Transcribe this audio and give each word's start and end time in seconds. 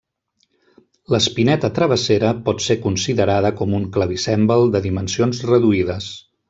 L'espineta 1.15 1.69
travessera 1.75 2.33
pot 2.49 2.65
ser 2.69 2.79
considerada 2.87 3.55
com 3.63 3.79
un 3.83 3.87
clavicèmbal 3.99 4.69
de 4.77 4.87
dimensions 4.91 5.49
reduïdes. 5.55 6.15